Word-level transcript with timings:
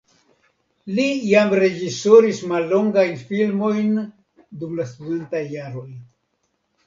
Li 0.99 1.03
jam 1.31 1.51
reĝisoris 1.63 2.39
mallongajn 2.53 3.13
filmojn 3.31 3.93
dum 4.63 4.75
la 4.81 4.87
studentaj 4.95 5.43
jaroj. 5.57 5.87